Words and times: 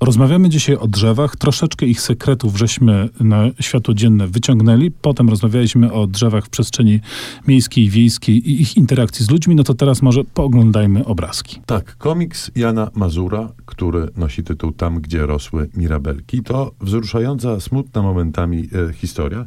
Rozmawiamy 0.00 0.48
dzisiaj 0.48 0.76
o 0.76 0.88
drzewach. 0.88 1.36
Troszeczkę 1.36 1.86
ich 1.86 2.00
sekretów 2.00 2.58
żeśmy 2.58 3.08
na 3.20 3.50
światło 3.60 3.94
dzienne 3.94 4.26
wyciągnęli. 4.26 4.90
Potem 4.90 5.28
rozmawialiśmy 5.28 5.92
o 5.92 6.06
drzewach 6.06 6.44
w 6.44 6.48
przestrzeni 6.48 7.00
miejskiej, 7.48 7.88
wiejskiej 7.88 8.50
i 8.50 8.62
ich 8.62 8.76
interakcji 8.76 9.24
z 9.24 9.30
ludźmi. 9.30 9.54
No 9.54 9.62
to 9.62 9.74
teraz 9.74 10.02
może 10.02 10.24
pooglądajmy 10.24 11.04
obrazki. 11.04 11.60
Tak, 11.66 11.96
komiks 11.96 12.50
Jana 12.54 12.90
Mazura, 12.94 13.52
który 13.66 14.08
nosi 14.16 14.44
tytuł 14.44 14.72
Tam, 14.72 15.00
gdzie 15.00 15.26
rosły 15.26 15.68
mirabelki, 15.76 16.42
to 16.42 16.72
wzruszająca, 16.80 17.60
smutna 17.60 18.02
momentami 18.02 18.68
e, 18.88 18.92
historia, 18.92 19.44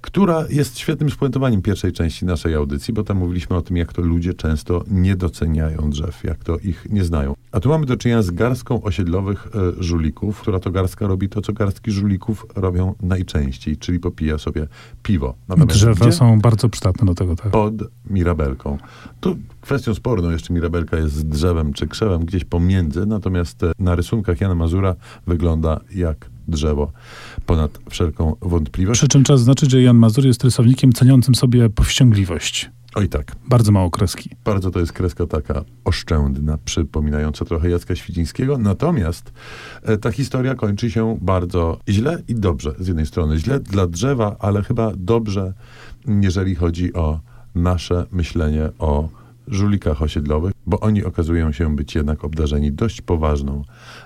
która 0.00 0.44
jest 0.50 0.78
świetnym 0.78 1.10
spuentowaniem 1.10 1.62
pierwszej 1.62 1.92
części 1.92 2.24
naszej 2.24 2.54
audycji, 2.54 2.94
bo 2.94 3.04
tam 3.04 3.16
mówiliśmy 3.16 3.56
o 3.56 3.62
tym, 3.62 3.76
jak 3.76 3.92
to 3.92 4.02
ludzie 4.02 4.34
często 4.34 4.84
nie 4.90 5.16
doceniają 5.16 5.90
drzew, 5.90 6.24
jak 6.24 6.44
to 6.44 6.58
ich 6.58 6.86
nie 6.90 7.04
znają. 7.04 7.34
A 7.52 7.60
tu 7.60 7.68
mamy 7.68 7.86
do 7.86 7.96
czynienia 7.96 8.22
z 8.22 8.30
garstką 8.30 8.82
osiedlowych 8.82 9.48
e, 9.54 9.82
żulików, 9.90 10.40
która 10.40 10.60
to 10.60 10.70
garstka 10.70 11.06
robi 11.06 11.28
to, 11.28 11.40
co 11.40 11.52
garstki 11.52 11.90
żulików 11.90 12.46
robią 12.54 12.94
najczęściej, 13.02 13.76
czyli 13.76 14.00
popija 14.00 14.38
sobie 14.38 14.66
piwo. 15.02 15.34
Natomiast 15.48 15.78
Drzewa 15.78 16.06
gdzie? 16.06 16.12
są 16.12 16.40
bardzo 16.40 16.68
przydatne 16.68 17.06
do 17.06 17.14
tego. 17.14 17.36
Tak. 17.36 17.52
Pod 17.52 17.74
mirabelką. 18.10 18.78
Tu 19.20 19.36
kwestią 19.60 19.94
sporną 19.94 20.30
jeszcze 20.30 20.54
mirabelka 20.54 20.96
jest 20.96 21.28
drzewem 21.28 21.72
czy 21.72 21.88
krzewem, 21.88 22.24
gdzieś 22.24 22.44
pomiędzy, 22.44 23.06
natomiast 23.06 23.62
e, 23.62 23.72
na 23.78 23.94
rysunkach 23.94 24.40
Jana 24.40 24.54
Mazura 24.54 24.94
wygląda 25.26 25.80
jak 25.94 26.30
drzewo 26.48 26.92
ponad 27.46 27.78
wszelką 27.90 28.36
wątpliwość. 28.40 29.00
Przy 29.00 29.08
czym 29.08 29.24
trzeba 29.24 29.36
zaznaczyć, 29.36 29.70
że 29.70 29.82
Jan 29.82 29.96
Mazur 29.96 30.26
jest 30.26 30.44
rysownikiem 30.44 30.92
ceniącym 30.92 31.34
sobie 31.34 31.70
powściągliwość. 31.70 32.70
Oj 32.94 33.08
tak. 33.08 33.36
Bardzo 33.48 33.72
mało 33.72 33.90
kreski. 33.90 34.30
Bardzo 34.44 34.70
to 34.70 34.80
jest 34.80 34.92
kreska 34.92 35.26
taka 35.26 35.64
oszczędna, 35.84 36.58
przypominająca 36.64 37.44
trochę 37.44 37.70
Jacka 37.70 37.96
Świdzińskiego. 37.96 38.58
Natomiast 38.58 39.32
e, 39.82 39.98
ta 39.98 40.12
historia 40.12 40.54
kończy 40.54 40.90
się 40.90 41.18
bardzo 41.20 41.78
źle 41.88 42.22
i 42.28 42.34
dobrze 42.34 42.74
z 42.78 42.86
jednej 42.86 43.06
strony. 43.06 43.38
Źle 43.38 43.60
dla 43.60 43.86
drzewa, 43.86 44.36
ale 44.38 44.62
chyba 44.62 44.92
dobrze, 44.96 45.52
jeżeli 46.06 46.54
chodzi 46.54 46.94
o 46.94 47.20
nasze 47.54 48.06
myślenie 48.12 48.68
o 48.78 49.08
żulikach 49.48 50.02
osiedlowych, 50.02 50.52
bo 50.70 50.80
oni 50.80 51.04
okazują 51.04 51.52
się 51.52 51.76
być 51.76 51.94
jednak 51.94 52.24
obdarzeni 52.24 52.72
dość 52.72 53.00
poważną 53.00 53.64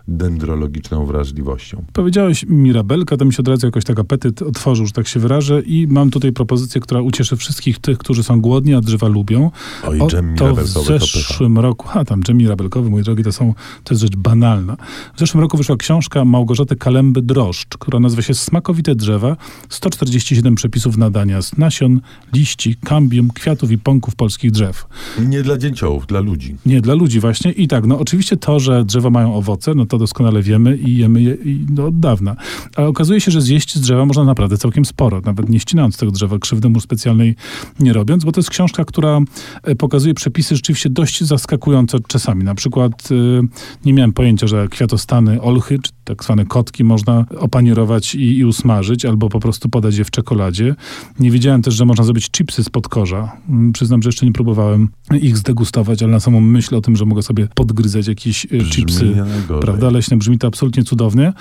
dendrologiczną 0.08 1.06
wrażliwością. 1.06 1.84
Powiedziałeś 1.92 2.44
Mirabelka, 2.48 3.16
to 3.16 3.24
mi 3.24 3.32
się 3.32 3.38
od 3.40 3.48
razu 3.48 3.66
jakoś 3.66 3.84
tak 3.84 3.98
apetyt 3.98 4.42
otworzył, 4.42 4.86
że 4.86 4.92
tak 4.92 5.08
się 5.08 5.20
wyrażę 5.20 5.62
i 5.62 5.86
mam 5.86 6.10
tutaj 6.10 6.32
propozycję, 6.32 6.80
która 6.80 7.00
ucieszy 7.00 7.36
wszystkich 7.36 7.78
tych, 7.78 7.98
którzy 7.98 8.22
są 8.22 8.40
głodni, 8.40 8.74
a 8.74 8.80
drzewa 8.80 9.08
lubią. 9.08 9.50
Oj, 9.86 10.00
o, 10.00 10.06
dżem 10.06 10.34
to 10.36 10.54
w 10.54 10.68
zeszłym 10.68 11.58
roku, 11.58 11.88
a 11.92 12.04
tam 12.04 12.22
dżem 12.22 12.36
mirabelkowy, 12.36 12.90
mój 12.90 13.02
drogi, 13.02 13.22
to 13.22 13.32
są, 13.32 13.54
to 13.84 13.94
jest 13.94 14.02
rzecz 14.02 14.16
banalna. 14.16 14.76
W 15.16 15.20
zeszłym 15.20 15.40
roku 15.40 15.56
wyszła 15.56 15.76
książka 15.76 16.24
Małgorzaty 16.24 16.76
Kalemby 16.76 17.22
Droszcz, 17.22 17.68
która 17.78 18.00
nazywa 18.00 18.22
się 18.22 18.34
Smakowite 18.34 18.94
drzewa, 18.94 19.36
147 19.68 20.54
przepisów 20.54 20.96
nadania 20.96 21.42
z 21.42 21.58
nasion, 21.58 22.00
liści, 22.32 22.76
kambium, 22.84 23.30
kwiatów 23.30 23.70
i 23.70 23.78
pąków 23.78 24.16
polskich 24.16 24.50
drzew. 24.50 24.86
Nie 25.18 25.42
dla 25.42 25.58
dzięciołów, 25.58 26.06
dla 26.06 26.20
ludzi. 26.20 26.53
Nie, 26.66 26.80
dla 26.80 26.94
ludzi 26.94 27.20
właśnie. 27.20 27.52
I 27.52 27.68
tak, 27.68 27.86
no 27.86 27.98
oczywiście 27.98 28.36
to, 28.36 28.60
że 28.60 28.84
drzewa 28.84 29.10
mają 29.10 29.34
owoce, 29.34 29.74
no 29.74 29.86
to 29.86 29.98
doskonale 29.98 30.42
wiemy 30.42 30.76
i 30.76 30.96
jemy 30.96 31.22
je 31.22 31.36
no, 31.70 31.86
od 31.86 32.00
dawna. 32.00 32.36
Ale 32.76 32.88
okazuje 32.88 33.20
się, 33.20 33.30
że 33.30 33.40
zjeść 33.40 33.74
z 33.74 33.80
drzewa 33.80 34.06
można 34.06 34.24
naprawdę 34.24 34.58
całkiem 34.58 34.84
sporo, 34.84 35.20
nawet 35.20 35.48
nie 35.48 35.60
ścinając 35.60 35.96
tego 35.96 36.12
drzewa, 36.12 36.38
krzywdy 36.38 36.68
mu 36.68 36.80
specjalnej 36.80 37.34
nie 37.80 37.92
robiąc, 37.92 38.24
bo 38.24 38.32
to 38.32 38.40
jest 38.40 38.50
książka, 38.50 38.84
która 38.84 39.20
e, 39.62 39.74
pokazuje 39.74 40.14
przepisy 40.14 40.56
rzeczywiście 40.56 40.90
dość 40.90 41.24
zaskakujące 41.24 41.98
czasami. 42.08 42.44
Na 42.44 42.54
przykład 42.54 43.10
y, 43.10 43.40
nie 43.84 43.92
miałem 43.92 44.12
pojęcia, 44.12 44.46
że 44.46 44.68
kwiatostany 44.68 45.42
olchy, 45.42 45.78
czy 45.78 45.90
tak 46.04 46.24
zwane 46.24 46.44
kotki 46.44 46.84
można 46.84 47.26
opanierować 47.38 48.14
i, 48.14 48.38
i 48.38 48.44
usmażyć, 48.44 49.04
albo 49.04 49.28
po 49.28 49.40
prostu 49.40 49.68
podać 49.68 49.96
je 49.96 50.04
w 50.04 50.10
czekoladzie. 50.10 50.74
Nie 51.20 51.30
wiedziałem 51.30 51.62
też, 51.62 51.74
że 51.74 51.84
można 51.84 52.04
zrobić 52.04 52.30
chipsy 52.30 52.64
z 52.64 52.68
podkorza. 52.68 53.32
Mm, 53.48 53.72
przyznam, 53.72 54.02
że 54.02 54.08
jeszcze 54.08 54.26
nie 54.26 54.32
próbowałem 54.32 54.88
ich 55.20 55.38
zdegustować, 55.38 56.02
ale 56.02 56.12
na 56.12 56.20
samą 56.20 56.33
myśl 56.40 56.74
o 56.76 56.80
tym, 56.80 56.96
że 56.96 57.04
mogę 57.04 57.22
sobie 57.22 57.48
podgryzać 57.54 58.06
jakieś 58.06 58.44
e, 58.44 58.48
chipsy, 58.64 59.14
prawda, 59.60 59.90
leśne, 59.90 60.16
brzmi 60.16 60.38
to 60.38 60.46
absolutnie 60.46 60.84
cudownie. 60.84 61.32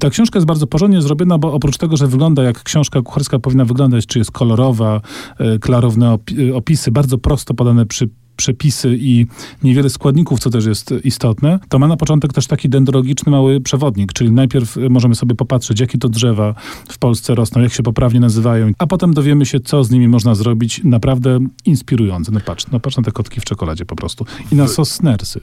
Ta 0.00 0.10
książka 0.10 0.38
jest 0.38 0.46
bardzo 0.46 0.66
porządnie 0.66 1.02
zrobiona, 1.02 1.38
bo 1.38 1.52
oprócz 1.52 1.76
tego, 1.76 1.96
że 1.96 2.06
wygląda 2.06 2.42
jak 2.42 2.62
książka 2.62 3.02
kucharska 3.02 3.38
powinna 3.38 3.64
wyglądać, 3.64 4.06
czy 4.06 4.18
jest 4.18 4.30
kolorowa, 4.30 5.00
e, 5.38 5.58
klarowne 5.58 6.18
opisy, 6.54 6.90
bardzo 6.90 7.18
prosto 7.18 7.54
podane 7.54 7.86
przy 7.86 8.08
przepisy 8.38 8.96
i 9.00 9.26
niewiele 9.62 9.90
składników, 9.90 10.40
co 10.40 10.50
też 10.50 10.66
jest 10.66 10.94
istotne, 11.04 11.58
to 11.68 11.78
ma 11.78 11.88
na 11.88 11.96
początek 11.96 12.32
też 12.32 12.46
taki 12.46 12.68
dendrologiczny 12.68 13.32
mały 13.32 13.60
przewodnik, 13.60 14.12
czyli 14.12 14.32
najpierw 14.32 14.76
możemy 14.90 15.14
sobie 15.14 15.34
popatrzeć, 15.34 15.80
jakie 15.80 15.98
to 15.98 16.08
drzewa 16.08 16.54
w 16.88 16.98
Polsce 16.98 17.34
rosną, 17.34 17.62
jak 17.62 17.72
się 17.72 17.82
poprawnie 17.82 18.20
nazywają, 18.20 18.70
a 18.78 18.86
potem 18.86 19.14
dowiemy 19.14 19.46
się, 19.46 19.60
co 19.60 19.84
z 19.84 19.90
nimi 19.90 20.08
można 20.08 20.34
zrobić. 20.34 20.80
Naprawdę 20.84 21.38
inspirujące. 21.64 22.32
No 22.32 22.40
patrz, 22.40 22.66
no 22.72 22.80
patrz 22.80 22.96
na 22.96 23.02
te 23.02 23.12
kotki 23.12 23.40
w 23.40 23.44
czekoladzie 23.44 23.84
po 23.84 23.96
prostu. 23.96 24.26
I 24.52 24.54
na 24.54 24.68
sosnersy. 24.68 25.40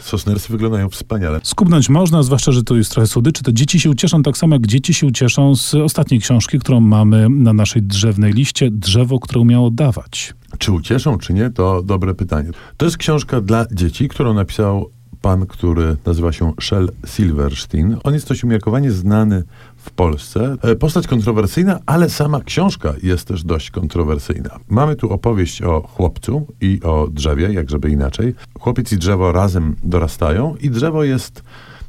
Sosnersy 0.00 0.52
wyglądają 0.52 0.88
wspaniale. 0.88 1.40
Skubnąć 1.42 1.88
można, 1.88 2.22
zwłaszcza, 2.22 2.52
że 2.52 2.62
to 2.62 2.76
jest 2.76 2.90
trochę 2.90 3.06
słodyczy. 3.06 3.42
To 3.42 3.52
dzieci 3.52 3.80
się 3.80 3.90
ucieszą 3.90 4.22
tak 4.22 4.38
samo, 4.38 4.54
jak 4.54 4.66
dzieci 4.66 4.94
się 4.94 5.06
ucieszą 5.06 5.54
z 5.56 5.74
ostatniej 5.74 6.20
książki, 6.20 6.58
którą 6.58 6.80
mamy 6.80 7.28
na 7.30 7.52
naszej 7.52 7.82
drzewnej 7.82 8.32
liście. 8.32 8.70
Drzewo, 8.70 9.18
które 9.18 9.40
umiało 9.40 9.70
dawać. 9.70 10.34
Czy 10.58 10.72
ucieszą, 10.72 11.18
czy 11.18 11.34
nie, 11.34 11.50
to 11.50 11.82
dobre 11.82 12.14
pytanie. 12.14 12.50
To 12.76 12.84
jest 12.84 12.96
książka 12.96 13.40
dla 13.40 13.66
dzieci, 13.72 14.08
którą 14.08 14.34
napisał 14.34 14.90
pan, 15.22 15.46
który 15.46 15.96
nazywa 16.06 16.32
się 16.32 16.52
Shell 16.60 16.90
Silverstein. 17.06 17.96
On 18.04 18.14
jest 18.14 18.28
dość 18.28 18.44
umiarkowanie 18.44 18.92
znany 18.92 19.44
w 19.76 19.90
Polsce. 19.90 20.56
E, 20.62 20.76
postać 20.76 21.06
kontrowersyjna, 21.06 21.78
ale 21.86 22.10
sama 22.10 22.40
książka 22.40 22.94
jest 23.02 23.28
też 23.28 23.44
dość 23.44 23.70
kontrowersyjna. 23.70 24.50
Mamy 24.68 24.96
tu 24.96 25.12
opowieść 25.12 25.62
o 25.62 25.80
chłopcu 25.80 26.46
i 26.60 26.80
o 26.82 27.08
drzewie, 27.10 27.52
jak 27.52 27.70
żeby 27.70 27.90
inaczej. 27.90 28.34
Chłopiec 28.60 28.92
i 28.92 28.96
drzewo 28.96 29.32
razem 29.32 29.76
dorastają 29.84 30.56
i 30.60 30.70
drzewo 30.70 31.04
jest 31.04 31.42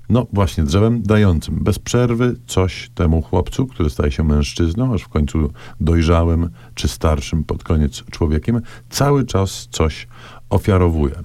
no 0.10 0.28
właśnie, 0.34 0.64
drzewem 0.64 1.02
dającym 1.02 1.64
bez 1.64 1.80
przerwy 1.80 2.36
coś 2.48 2.90
temu 2.96 3.22
chłopcu, 3.22 3.68
który 3.68 3.90
staje 3.90 4.12
się 4.12 4.24
mężczyzną, 4.24 4.94
aż 4.94 5.02
w 5.02 5.10
końcu 5.10 5.52
dojrzałym 5.80 6.50
czy 6.76 6.88
starszym 6.88 7.44
pod 7.44 7.64
koniec 7.64 8.04
człowiekiem, 8.12 8.62
cały 8.90 9.26
czas 9.26 9.68
coś 9.72 10.08
ofiarowuje. 10.50 11.16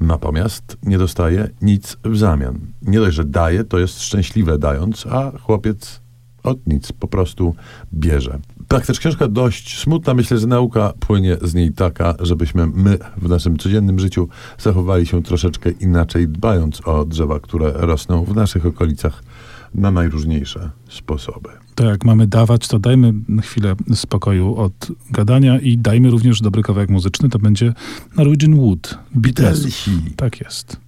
Natomiast 0.00 0.76
nie 0.82 0.98
dostaje 0.98 1.50
nic 1.62 1.96
w 2.04 2.16
zamian. 2.16 2.60
Nie 2.82 2.98
dość, 2.98 3.16
że 3.16 3.24
daje, 3.24 3.64
to 3.64 3.78
jest 3.78 4.02
szczęśliwe 4.02 4.58
dając, 4.58 5.06
a 5.06 5.38
chłopiec 5.38 6.00
od 6.42 6.66
nic 6.66 6.92
po 6.92 7.08
prostu 7.08 7.54
bierze. 7.94 8.38
Tak, 8.72 8.86
też 8.86 8.98
książka 8.98 9.28
dość 9.28 9.78
smutna. 9.78 10.14
Myślę, 10.14 10.38
że 10.38 10.46
nauka 10.46 10.92
płynie 11.00 11.36
z 11.42 11.54
niej 11.54 11.72
taka, 11.72 12.14
żebyśmy 12.20 12.66
my 12.66 12.98
w 13.16 13.28
naszym 13.28 13.56
codziennym 13.58 13.98
życiu 13.98 14.28
zachowali 14.58 15.06
się 15.06 15.22
troszeczkę 15.22 15.70
inaczej, 15.70 16.28
dbając 16.28 16.88
o 16.88 17.04
drzewa, 17.04 17.40
które 17.40 17.72
rosną 17.74 18.24
w 18.24 18.34
naszych 18.34 18.66
okolicach 18.66 19.22
na 19.74 19.90
najróżniejsze 19.90 20.70
sposoby. 20.88 21.48
To 21.74 21.84
jak 21.84 22.04
mamy 22.04 22.26
dawać, 22.26 22.68
to 22.68 22.78
dajmy 22.78 23.12
chwilę 23.42 23.74
spokoju 23.94 24.56
od 24.56 24.88
gadania 25.10 25.58
i 25.58 25.78
dajmy 25.78 26.10
również 26.10 26.40
dobry 26.40 26.62
kawałek 26.62 26.90
muzyczny. 26.90 27.28
To 27.28 27.38
będzie 27.38 27.72
Norwegian 28.16 28.54
Wood. 28.54 28.98
Beatles. 29.14 29.66
Tak 30.16 30.40
jest. 30.40 30.81